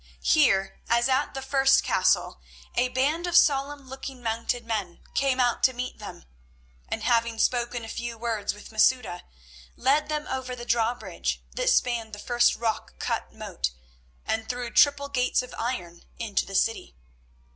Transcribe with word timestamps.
Here, 0.23 0.81
as 0.89 1.07
at 1.07 1.35
the 1.35 1.43
first 1.43 1.83
castle, 1.83 2.41
a 2.73 2.89
band 2.89 3.27
of 3.27 3.37
solemn 3.37 3.87
looking 3.87 4.23
mounted 4.23 4.65
men 4.65 5.03
came 5.13 5.39
out 5.39 5.61
to 5.61 5.73
meet 5.73 5.99
them, 5.99 6.25
and, 6.89 7.03
having 7.03 7.37
spoken 7.37 7.85
a 7.85 7.87
few 7.87 8.17
words 8.17 8.51
with 8.51 8.71
Masouda, 8.71 9.25
led 9.77 10.09
them 10.09 10.25
over 10.27 10.55
the 10.55 10.65
drawbridge 10.65 11.43
that 11.53 11.69
spanned 11.69 12.13
the 12.13 12.17
first 12.17 12.55
rock 12.55 12.97
cut 12.97 13.31
moat, 13.31 13.69
and 14.25 14.49
through 14.49 14.71
triple 14.71 15.07
gates 15.07 15.43
of 15.43 15.53
iron 15.59 16.03
into 16.17 16.47
the 16.47 16.55
city. 16.55 16.95